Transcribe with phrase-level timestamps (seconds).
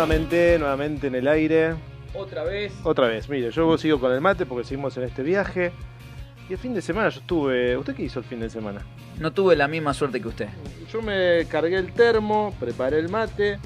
[0.00, 1.74] Nuevamente, nuevamente en el aire.
[2.14, 2.72] Otra vez.
[2.84, 5.72] Otra vez, mire, yo sigo con el mate porque seguimos en este viaje.
[6.48, 7.76] Y el fin de semana yo estuve.
[7.76, 8.80] ¿Usted qué hizo el fin de semana?
[9.18, 10.48] No tuve la misma suerte que usted.
[10.90, 13.58] Yo me cargué el termo, preparé el mate,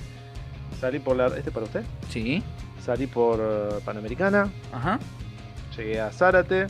[0.80, 1.28] salí por la.
[1.28, 1.84] ¿Este es para usted?
[2.08, 2.42] Sí.
[2.84, 4.98] Salí por eh, Panamericana, Ajá.
[5.76, 6.66] llegué a Zárate,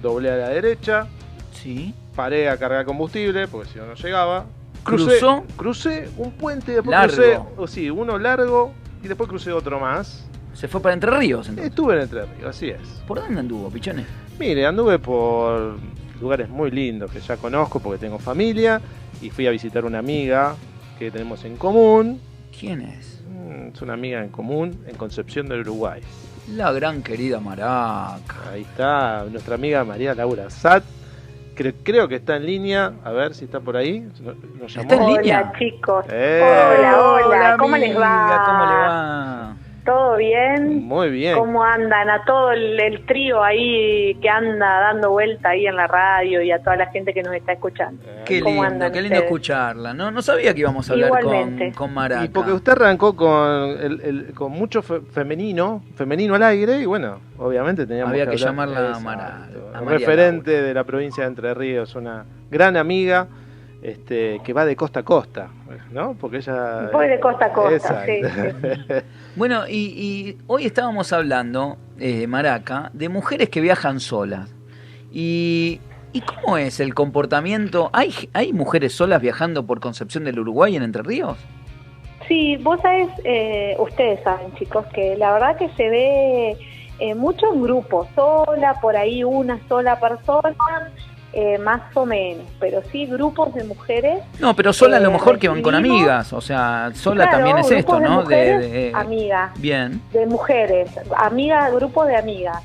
[0.00, 1.08] doblé a la derecha,
[1.52, 1.92] Sí.
[2.14, 4.46] paré a cargar combustible porque si no no llegaba.
[4.84, 5.42] ¿Cruzó?
[5.56, 7.16] Crucé un puente y después Largo.
[7.16, 7.40] crucé.
[7.56, 10.24] O sí, uno largo y después crucé otro más.
[10.54, 11.70] Se fue para Entre Ríos entonces.
[11.70, 12.80] Estuve en Entre Ríos, así es.
[13.06, 14.06] ¿Por dónde anduvo, pichones?
[14.38, 15.76] Mire, anduve por
[16.20, 18.80] lugares muy lindos que ya conozco porque tengo familia
[19.20, 20.56] y fui a visitar una amiga
[20.98, 22.20] que tenemos en común.
[22.58, 23.20] ¿Quién es?
[23.30, 26.00] Mm, Es una amiga en común en Concepción del Uruguay.
[26.56, 28.50] La gran querida Maraca.
[28.50, 30.82] Ahí está nuestra amiga María Laura Sat.
[31.58, 32.92] Creo, creo que está en línea.
[33.02, 34.08] A ver si está por ahí.
[34.60, 35.40] Nos- ¿Está en línea?
[35.40, 36.40] Hola chicos, Eh.
[36.40, 38.42] hola, hola, ¿cómo les va?
[38.46, 39.37] ¿Cómo le va?
[39.88, 40.86] ¿Todo bien?
[40.86, 41.38] Muy bien.
[41.38, 42.10] ¿Cómo andan?
[42.10, 46.50] A todo el, el trío ahí que anda dando vuelta ahí en la radio y
[46.52, 48.02] a toda la gente que nos está escuchando.
[48.06, 49.24] Eh, Qué ¿Cómo lindo, andan qué lindo ustedes?
[49.24, 49.94] escucharla.
[49.94, 51.72] No, no sabía que íbamos a hablar con, Igualmente.
[51.74, 52.22] con Maraca.
[52.22, 53.48] Y porque usted arrancó con,
[53.80, 58.32] el, el- con mucho fe- femenino, femenino al aire, y bueno, obviamente teníamos Había que
[58.32, 59.04] hablar- llamarla a Exacto.
[59.04, 59.44] Mara-
[59.74, 63.26] a Un María referente de la provincia de Entre Ríos, una gran amiga
[63.88, 65.50] este, que va de costa a costa,
[65.90, 66.14] ¿no?
[66.14, 66.90] Porque ella...
[66.92, 68.94] Voy de costa a costa, Exacto.
[69.36, 74.54] Bueno, y, y hoy estábamos hablando, eh, Maraca, de mujeres que viajan solas.
[75.12, 75.80] Y,
[76.12, 77.90] ¿y cómo es el comportamiento?
[77.92, 81.38] ¿Hay, ¿Hay mujeres solas viajando por Concepción del Uruguay en Entre Ríos?
[82.26, 86.56] Sí, vos sabés, eh, ustedes saben chicos, que la verdad que se ve
[86.98, 90.92] eh, mucho en grupos, sola, por ahí una sola persona,
[91.32, 95.12] eh, más o menos, pero sí grupos de mujeres No, pero sola a lo Eh,
[95.12, 96.32] mejor que van con amigas.
[96.32, 98.22] O sea, sola Claro, también es esto, de ¿no?
[98.22, 99.50] mujeres, de, amigas.
[99.60, 100.00] Bien.
[100.12, 102.62] de mujeres, amigas, grupos de amigas.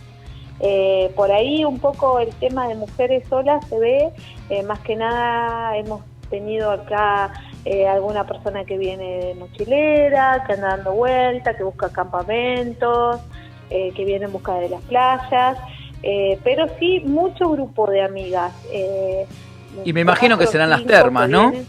[0.59, 4.09] Eh, por ahí un poco el tema de mujeres solas se ve,
[4.49, 7.33] eh, más que nada hemos tenido acá
[7.65, 13.19] eh, alguna persona que viene de mochilera, que anda dando vueltas, que busca campamentos,
[13.69, 15.57] eh, que viene en busca de las playas,
[16.03, 18.53] eh, pero sí mucho grupo de amigas.
[18.71, 19.25] eh,
[19.83, 21.49] Y me imagino que serán las termas, ¿no?
[21.51, 21.67] vienen.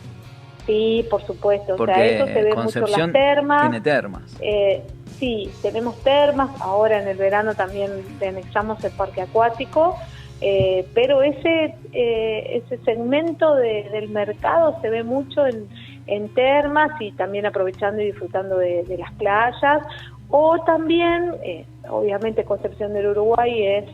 [0.66, 1.76] Sí, por supuesto.
[1.76, 3.60] Porque o sea, eso se ve mucho Concepción las termas.
[3.62, 4.22] tiene termas.
[4.40, 4.82] Eh,
[5.18, 7.90] sí, tenemos termas, ahora en el verano también
[8.26, 9.96] anexamos el parque acuático,
[10.40, 15.68] eh, pero ese, eh, ese segmento de- del mercado se ve mucho en,
[16.06, 19.82] en termas y también aprovechando y disfrutando de, de las playas,
[20.30, 23.84] o también, eh, obviamente Concepción del Uruguay es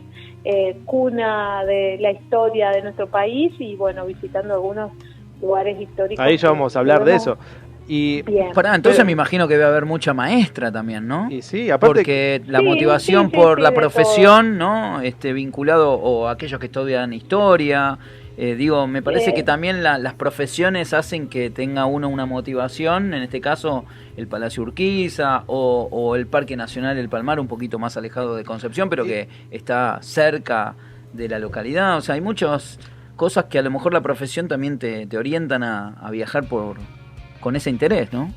[0.43, 4.91] eh, cuna de la historia de nuestro país y bueno, visitando algunos
[5.41, 6.23] lugares históricos.
[6.23, 7.37] Ahí ya vamos a hablar de eso.
[7.87, 8.51] Y, Bien.
[8.53, 11.29] Pará, entonces Pero- me imagino que debe haber mucha maestra también, ¿no?
[11.29, 11.95] y sí, aparte...
[11.95, 15.01] Porque la Sí, motivación sí, sí, por sí, la profesión, ¿no?
[15.01, 17.97] Este, vinculado o aquellos que estudian historia.
[18.37, 23.13] Eh, digo, me parece que también la- las profesiones hacen que tenga uno una motivación,
[23.13, 23.85] en este caso
[24.17, 28.43] el Palacio Urquiza o, o el Parque Nacional del Palmar, un poquito más alejado de
[28.43, 30.75] Concepción, pero que está cerca
[31.13, 31.97] de la localidad.
[31.97, 32.79] O sea, hay muchas
[33.15, 36.77] cosas que a lo mejor la profesión también te, te orientan a, a viajar por
[37.41, 38.31] con ese interés, ¿no?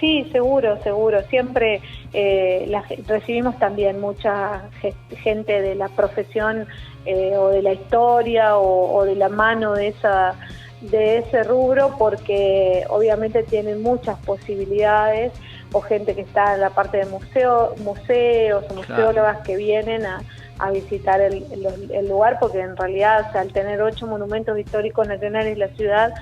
[0.00, 1.22] Sí, seguro, seguro.
[1.28, 1.80] Siempre
[2.12, 6.66] eh, la recibimos también mucha ge- gente de la profesión
[7.06, 10.34] eh, o de la historia o, o de la mano de esa
[10.80, 15.32] de ese rubro porque obviamente tienen muchas posibilidades
[15.72, 18.80] o gente que está en la parte de museo, museos o Claro.
[18.82, 20.20] museólogas que vienen a,
[20.58, 24.58] a visitar el, el- el lugar porque en realidad o sea, al tener ocho monumentos
[24.58, 26.12] históricos nacionales la ciudad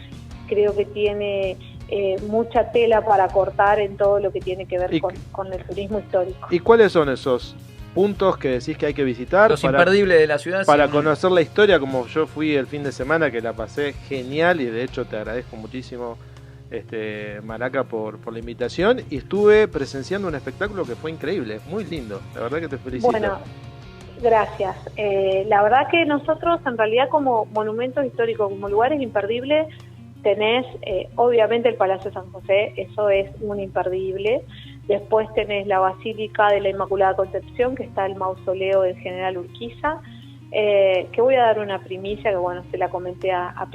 [0.46, 1.56] creo que tiene
[1.94, 5.62] eh, mucha tela para cortar en todo lo que tiene que ver con, con el
[5.62, 6.48] turismo histórico.
[6.50, 7.54] ¿Y cuáles son esos
[7.94, 10.64] puntos que decís que hay que visitar Los para, imperdibles de la ciudad.
[10.64, 11.78] para sí, conocer la historia?
[11.78, 15.18] Como yo fui el fin de semana, que la pasé genial y de hecho te
[15.18, 16.16] agradezco muchísimo,
[16.70, 19.02] este, Maraca, por, por la invitación.
[19.10, 22.22] Y estuve presenciando un espectáculo que fue increíble, muy lindo.
[22.34, 23.10] La verdad que te felicito.
[23.10, 23.36] Bueno,
[24.22, 24.76] gracias.
[24.96, 29.66] Eh, la verdad que nosotros en realidad como monumentos históricos, como lugares imperdibles,
[30.22, 34.42] tenés eh, obviamente el Palacio San José, eso es un imperdible.
[34.86, 40.00] Después tenés la Basílica de la Inmaculada Concepción, que está el mausoleo del general Urquiza,
[40.50, 43.68] eh, que voy a dar una primicia, que bueno, se la comenté a, a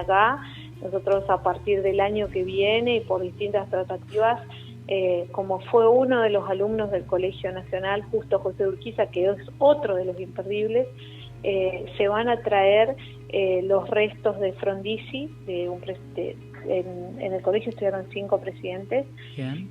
[0.00, 0.42] acá.
[0.82, 4.40] Nosotros a partir del año que viene y por distintas tratativas,
[4.88, 9.36] eh, como fue uno de los alumnos del Colegio Nacional, justo José Urquiza, que es
[9.58, 10.88] otro de los imperdibles,
[11.42, 12.96] se van a traer
[13.32, 16.36] eh, los restos de Frondizi, de un, de
[16.68, 19.06] en, el colegio estudiaron cinco presidentes.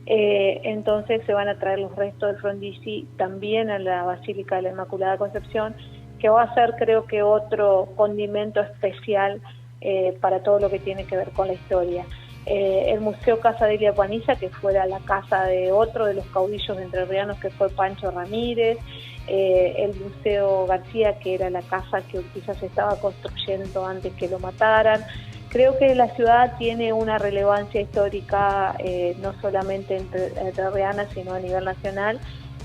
[0.06, 4.64] Eh, entonces se van a traer los restos del Frondizi también a la Basílica de
[4.64, 5.76] la Inmaculada Concepción,
[6.20, 9.42] que va a ser creo que otro condimento especial
[9.82, 12.06] eh, para todo lo que tiene que ver con la historia.
[12.52, 16.26] Eh, el Museo Casa de Elia Paniza, que fuera la casa de otro de los
[16.28, 18.80] caudillos entrerrianos que fue Pancho Ramírez,
[19.28, 24.40] eh, el Museo García, que era la casa que quizás estaba construyendo antes que lo
[24.40, 25.06] mataran.
[25.50, 31.40] Creo que la ciudad tiene una relevancia histórica eh, no solamente entre, entrerriana, sino a
[31.40, 32.20] nivel nacional.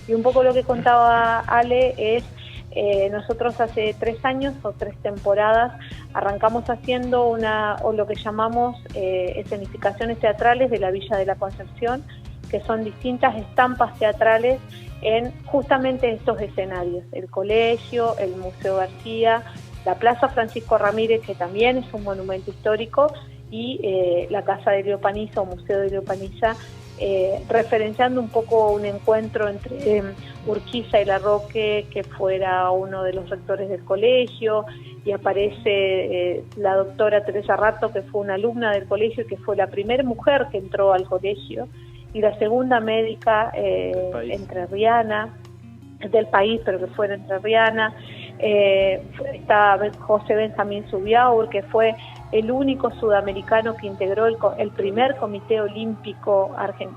[0.09, 2.25] Y un poco lo que contaba Ale es
[2.75, 5.73] eh, nosotros hace tres años o tres temporadas
[6.13, 11.37] arrancamos haciendo una o lo que llamamos eh, escenificaciones teatrales de la Villa de la
[11.37, 12.05] Concepción,
[12.51, 14.61] que son distintas estampas teatrales
[15.03, 19.43] en justamente estos escenarios, el colegio, el Museo García,
[19.85, 23.13] la Plaza Francisco Ramírez, que también es un monumento histórico,
[23.51, 26.57] y eh, la Casa de Leopaniza o Museo de Leopaniza,
[26.99, 30.13] eh, referenciando un poco un encuentro entre em,
[30.47, 34.65] Urquiza y Larroque, que fuera uno de los rectores del colegio,
[35.05, 39.37] y aparece eh, la doctora Teresa Rato, que fue una alumna del colegio y que
[39.39, 41.69] fue la primera mujer que entró al colegio,
[42.13, 43.93] y la segunda médica eh,
[44.31, 45.35] entrerriana
[46.11, 47.95] del país, pero que fue entrerriana.
[48.39, 49.03] Eh,
[49.33, 51.95] está José Benjamín Subiaur, que fue
[52.33, 56.51] el único sudamericano que integró el, primer comité olímpico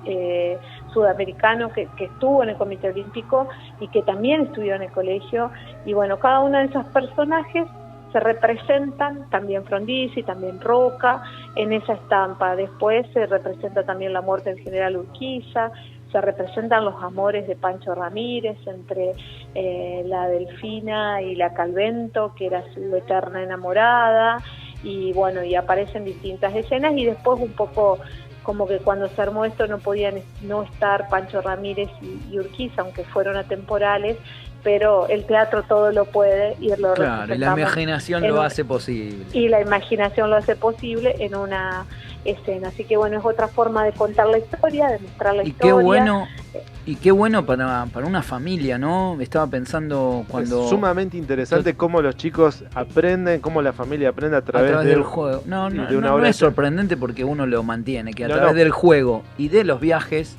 [0.06, 0.58] eh,
[0.94, 3.48] sudamericano que, estuvo en el comité olímpico
[3.80, 5.52] y que también estudió en el colegio.
[5.86, 7.68] Y bueno, cada uno de esos personajes
[8.12, 11.22] se representan, también Frondizi, también Roca,
[11.56, 12.56] en esa estampa.
[12.56, 15.72] Después se representa también la muerte del general Urquiza,
[16.12, 19.14] se representan los amores de Pancho Ramírez entre
[19.56, 24.42] eh, la Delfina y la Calvento, que era su eterna enamorada,
[24.84, 28.00] y bueno, y aparecen distintas escenas y después un poco
[28.48, 33.04] como que cuando se armó esto no podían no estar Pancho Ramírez y, Urquiza, aunque
[33.04, 34.18] fueron atemporales,
[34.64, 39.26] pero el teatro todo lo puede y lo Claro, y la imaginación lo hace posible.
[39.34, 41.86] Y la imaginación lo hace posible en una
[42.26, 42.70] escena.
[42.70, 45.76] Así que bueno, es otra forma de contar la historia, de mostrar la y historia.
[45.76, 46.28] Qué bueno,
[46.86, 49.18] y qué bueno para, para una familia, ¿no?
[49.20, 50.64] Estaba pensando cuando...
[50.64, 55.44] Es sumamente interesante cómo los chicos aprenden, cómo la familia aprende a través, del juego.
[55.46, 59.50] No, no, no, es sorprendente porque uno lo mantiene, que a través del juego y
[59.50, 60.38] de los viajes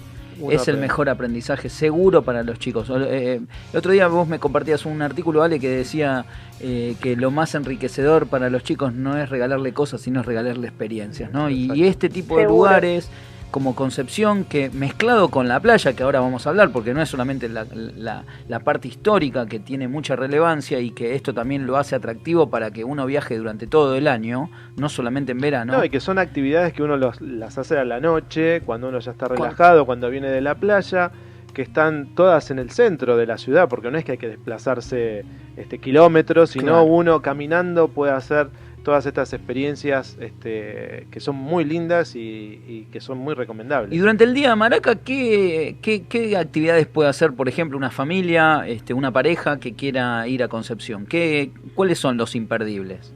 [0.51, 2.91] es el mejor aprendizaje seguro para los chicos.
[2.91, 3.41] Eh,
[3.73, 6.25] el otro día vos me compartías un artículo, Ale, que decía
[6.61, 10.69] eh, que lo más enriquecedor para los chicos no es regalarle cosas, sino es regalarle
[10.69, 11.51] experiencias, ¿no?
[11.51, 13.09] Y, este tipo de lugares
[13.51, 17.09] como Concepción, que mezclado con la playa, que ahora vamos a hablar, porque no es
[17.09, 21.97] solamente la, la, parte histórica que tiene mucha relevancia y que esto también lo hace
[21.97, 25.73] atractivo para que uno viaje durante todo el año, no solamente en verano.
[25.75, 29.13] No, y que son actividades que uno las hace a la noche, cuando uno ya
[29.13, 31.11] está relajado, cuando viene de la playa
[31.55, 34.29] que están todas en el centro de la ciudad, porque no es que hay que
[34.29, 35.25] desplazarse
[35.57, 38.49] este kilómetros, sino uno caminando puede hacer
[38.83, 43.93] todas estas experiencias este, que son muy lindas y, que son muy recomendables.
[43.93, 48.65] Y durante el día de Maraca, ¿qué, qué, actividades puede hacer, por ejemplo, una familia,
[48.67, 51.07] este, una pareja que quiera ir a Concepción?
[51.07, 53.15] ¿Qué, ¿Cuáles son los imperdibles?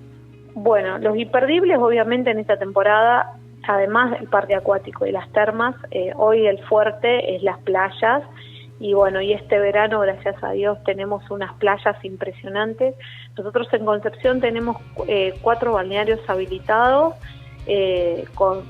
[0.54, 6.12] Bueno, los imperdibles obviamente en esta temporada, además del parque acuático y las termas, eh,
[6.16, 8.22] hoy el fuerte es las playas
[8.80, 12.94] y bueno, y este verano, gracias a Dios, tenemos unas playas impresionantes.
[13.36, 14.76] Nosotros en Concepción tenemos
[15.06, 17.14] eh, cuatro balnearios habilitados
[17.66, 18.64] eh, con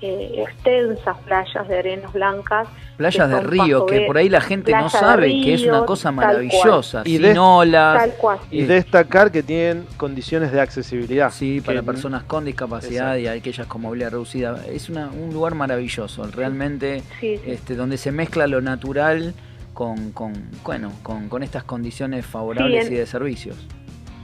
[0.00, 2.68] eh, extensas playas de arenas blancas.
[2.96, 7.02] Playas de río, que por ahí la gente no sabe que es una cosa maravillosa,
[7.04, 8.10] y sin olas.
[8.50, 11.30] Y destacar que tienen condiciones de accesibilidad.
[11.30, 14.60] Sí, para personas con discapacidad y aquellas con movilidad reducida.
[14.68, 19.34] Es un lugar maravilloso, realmente, Este, donde se mezcla lo natural
[19.74, 20.32] con, con
[20.64, 23.56] bueno, con, con, estas condiciones favorables y de servicios.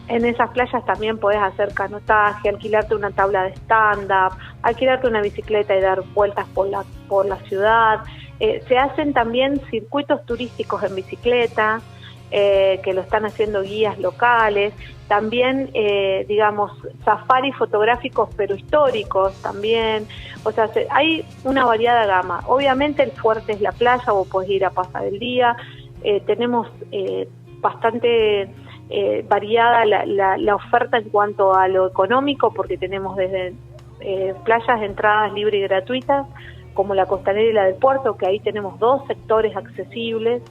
[0.09, 5.75] En esas playas también podés hacer canotaje, alquilarte una tabla de stand-up, alquilarte una bicicleta
[5.77, 8.01] y dar vueltas por la, por la ciudad.
[8.39, 11.81] Eh, se hacen también circuitos turísticos en bicicleta,
[12.37, 14.75] eh, que lo están haciendo guías locales,
[15.07, 16.73] también, eh, digamos,
[17.05, 20.09] safaris fotográficos pero históricos también,
[20.43, 22.43] o sea, hay una variada gama.
[22.47, 25.57] Obviamente el fuerte es la playa, vos podés ir a pasar el día,
[26.03, 26.67] eh, tenemos
[27.61, 28.49] bastante
[29.29, 33.55] variada la, la, oferta en cuanto a lo económico, porque tenemos desde
[34.45, 36.27] playas de entradas libres y gratuitas,
[36.75, 40.43] como la costanera y la del puerto, que ahí tenemos dos sectores accesibles,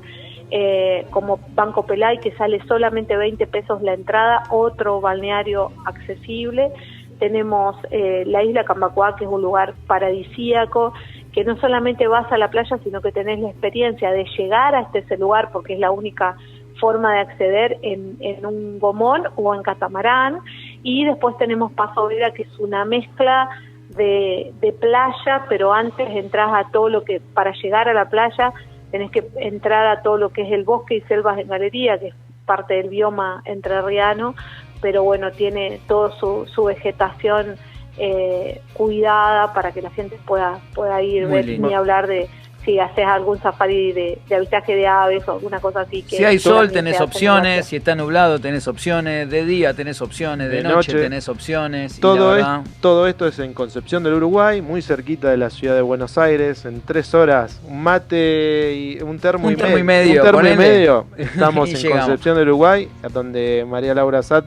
[0.56, 6.72] eh, como Banco Pelay, que sale solamente 20 pesos la entrada, otro balneario accesible.
[7.20, 10.94] tenemos eh, la isla Cambacoa, que es un lugar paradisíaco,
[11.32, 15.00] que no solamente vas a la playa, sino que tenés la experiencia de llegar hasta
[15.00, 16.36] ese lugar, porque es la única
[16.80, 20.40] forma de acceder en, en un gomón o en catamarán.
[20.84, 23.50] Y después tenemos Paso Vera, que es una mezcla
[23.90, 28.54] de, de playa, pero antes entras a todo lo que, para llegar a la playa,
[28.92, 32.08] tenés que entrar a todo lo que es el bosque y selvas de galería, que
[32.08, 32.16] es
[32.46, 34.36] parte del bioma entrerriano,
[34.82, 37.56] pero bueno, tiene toda su, su vegetación
[37.98, 42.28] eh, cuidada para que la gente pueda, pueda ir, ver, ni hablar de
[42.64, 46.02] si haces algún safari de, de, avistaje de aves o alguna cosa así.
[46.04, 50.50] Que si hay sol tenés opciones, si está nublado tenés opciones, de día tenés opciones,
[50.50, 52.00] de, noche, tenés opciones.
[52.00, 52.46] Todo, es,
[52.80, 56.66] todo esto es en Concepción del Uruguay, muy cerquita de la ciudad de Buenos Aires,
[56.66, 60.22] en tres horas, un mate y un termo, un y, termo y medio.
[60.22, 61.06] Un termo y medio.
[61.18, 64.46] Estamos en Concepción del Uruguay, donde María Laura Sat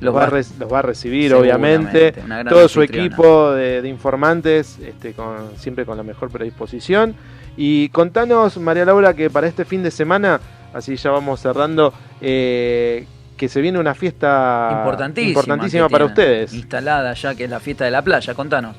[0.00, 2.12] los va, a los va a recibir, obviamente.
[2.48, 7.14] Todo su equipo de, de informantes, este, con, siempre con la mejor predisposición.
[7.56, 10.40] Y contanos, María Laura, que para este fin de semana,
[10.72, 13.06] así ya vamos cerrando, eh,
[13.36, 16.54] que se viene una fiesta importantísima, importantísima para ustedes.
[16.54, 18.34] Instalada ya, que es la fiesta de la playa.
[18.34, 18.76] Contanos.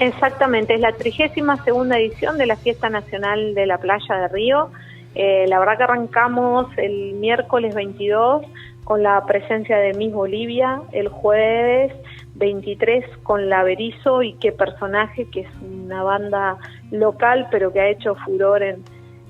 [0.00, 4.70] Exactamente, es la trigésima segunda edición de la Fiesta Nacional de la Playa de Río.
[5.14, 8.42] Eh, la verdad que arrancamos el miércoles 22
[8.84, 11.92] con la presencia de Miss Bolivia, el jueves
[12.34, 16.58] 23 con La Berizo y qué personaje, que es una banda
[16.90, 18.82] local pero que ha hecho furor en,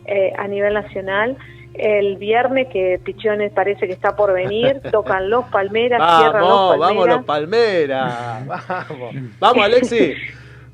[0.06, 1.36] eh, a nivel nacional.
[1.74, 6.78] El viernes, que Pichones parece que está por venir, tocan Los Palmeras, vamos, Los Palmeras.
[6.78, 9.14] Vamos, Los Palmeras, vamos.
[9.40, 10.14] Vamos, Alexi.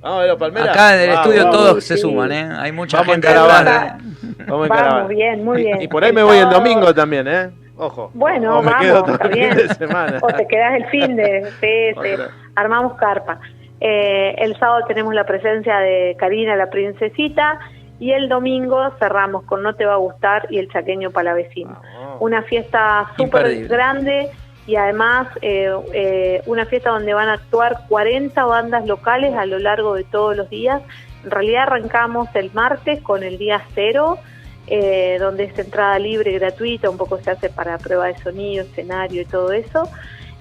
[0.01, 0.69] Vamos, Los Palmeras.
[0.71, 1.89] Acá en el vamos, estudio vamos, todos sí.
[1.89, 2.49] se suman, ¿eh?
[2.59, 3.71] Hay mucha Vamos gente en caravana.
[3.71, 3.93] detrás.
[4.03, 5.07] Vamos, en Vamos, caravana.
[5.09, 5.83] bien, muy bien.
[5.83, 7.51] Y por ahí me voy el domingo también, ¿eh?
[7.81, 8.11] Ojo.
[8.15, 9.51] Bueno, O me vamos, quedo todo está el bien.
[9.57, 10.19] fin de semana.
[10.23, 11.95] O te quedas el fin de.
[11.97, 12.29] Otra.
[12.55, 13.41] armamos carpa.
[13.81, 17.59] Eh, el sábado tenemos la presencia de Karina, la princesita,
[17.99, 21.81] y el domingo cerramos con No te va a gustar y el chaqueño palavecino.
[22.21, 24.29] Una fiesta súper grande
[24.67, 29.59] y además eh, eh, una fiesta donde van a actuar 40 bandas locales a lo
[29.59, 30.83] largo de todos los días.
[31.25, 34.19] En realidad arrancamos el martes con el día cero,
[34.67, 39.23] eh, donde es entrada libre, gratuita, un poco se hace para prueba de sonido, escenario
[39.23, 39.89] y todo eso.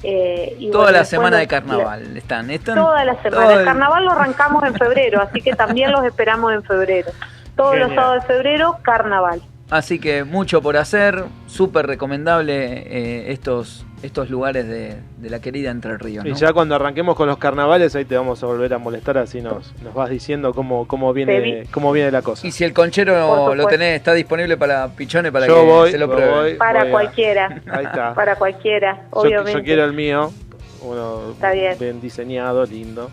[0.04, 2.50] Eh, y Toda bueno, la semana de carnaval están.
[2.52, 3.44] están Toda la semana.
[3.44, 7.12] todo El el- carnaval lo arrancamos en febrero, así que también los esperamos en febrero.
[7.56, 9.42] Todos los sábados de febrero, carnaval.
[9.70, 12.56] Así que mucho por hacer, súper recomendable
[12.88, 16.26] eh, estos, estos lugares de, de la querida Entre Ríos.
[16.26, 19.42] Y ya cuando arranquemos con los carnavales, ahí te vamos a volver a molestar, así
[19.42, 21.68] nos, nos vas diciendo cómo, cómo, viene, vi.
[21.68, 22.48] cómo viene la cosa.
[22.48, 26.00] Y si el conchero lo tenés, está disponible para pichones para Yo que voy, se
[26.00, 26.34] lo yo prueben.
[26.36, 26.54] voy.
[26.56, 27.62] Para a- cualquiera.
[27.72, 28.16] Ahí está.
[28.16, 29.54] Para cualquiera, Yo- obviamente.
[29.60, 30.32] Yo, quiero el mío,
[30.82, 32.02] uno Está bien.
[32.02, 33.12] diseñado, lindo.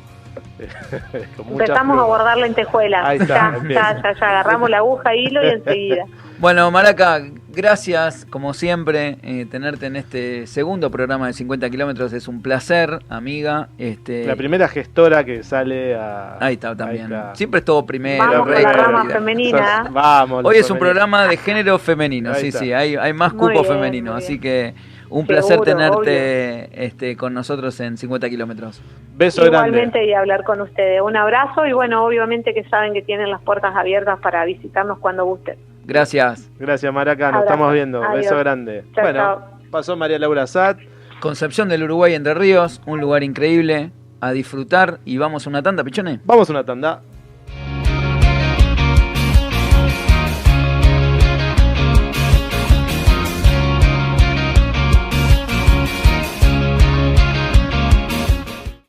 [1.12, 2.06] Empezamos a plumas.
[2.06, 3.06] guardar lentejuelas.
[3.06, 6.04] Ahí está, ya, ya, ya, ya, agarramos la aguja, hilo y enseguida.
[6.38, 12.12] Bueno, Maraca, gracias, como siempre, eh, tenerte en este segundo programa de 50 kilómetros.
[12.12, 13.68] Es un placer, amiga.
[13.78, 16.36] Este, La primera gestora que sale a.
[16.38, 17.06] Ahí está también.
[17.10, 17.34] Ahí está.
[17.36, 18.22] Siempre es todo primero.
[18.22, 19.84] Vamos con rey, la rama femenina.
[19.84, 20.44] Sos- Vamos.
[20.44, 22.58] Hoy es un programa de género femenino, Ahí sí, está.
[22.60, 24.40] sí, hay, hay más cupo bien, femenino, así bien.
[24.42, 24.74] que
[25.08, 28.80] un Seguro, placer tenerte este, con nosotros en 50 kilómetros.
[29.16, 30.06] Beso Igualmente grande.
[30.06, 31.00] y hablar con ustedes.
[31.00, 35.24] Un abrazo y bueno, obviamente que saben que tienen las puertas abiertas para visitarnos cuando
[35.24, 35.56] gusten.
[35.84, 36.50] Gracias.
[36.58, 37.26] Gracias, Maraca.
[37.26, 37.44] Nos Abrazo.
[37.52, 38.02] estamos viendo.
[38.02, 38.16] Adiós.
[38.16, 38.84] Beso grande.
[38.94, 39.42] Chao, bueno, chao.
[39.70, 40.78] pasó María Laura Sat.
[41.20, 45.82] Concepción del Uruguay Entre Ríos, un lugar increíble a disfrutar y vamos a una tanda,
[45.82, 46.20] pichones.
[46.24, 47.00] Vamos a una tanda.